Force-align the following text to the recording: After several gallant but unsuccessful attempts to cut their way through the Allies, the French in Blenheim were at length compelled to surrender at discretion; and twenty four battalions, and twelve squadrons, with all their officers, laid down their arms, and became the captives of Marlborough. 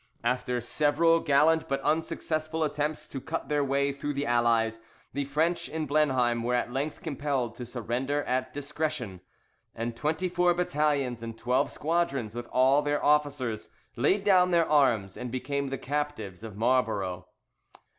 After 0.23 0.59
several 0.61 1.19
gallant 1.19 1.69
but 1.69 1.79
unsuccessful 1.81 2.63
attempts 2.63 3.07
to 3.07 3.21
cut 3.21 3.49
their 3.49 3.63
way 3.63 3.93
through 3.93 4.13
the 4.15 4.25
Allies, 4.25 4.79
the 5.13 5.25
French 5.25 5.69
in 5.69 5.85
Blenheim 5.85 6.41
were 6.41 6.55
at 6.55 6.73
length 6.73 7.03
compelled 7.03 7.53
to 7.53 7.67
surrender 7.67 8.23
at 8.23 8.51
discretion; 8.51 9.21
and 9.75 9.95
twenty 9.95 10.27
four 10.27 10.55
battalions, 10.55 11.21
and 11.21 11.37
twelve 11.37 11.69
squadrons, 11.69 12.33
with 12.33 12.47
all 12.47 12.81
their 12.81 13.05
officers, 13.05 13.69
laid 13.95 14.23
down 14.23 14.49
their 14.49 14.67
arms, 14.67 15.17
and 15.17 15.29
became 15.31 15.67
the 15.69 15.77
captives 15.77 16.43
of 16.43 16.57
Marlborough. 16.57 17.27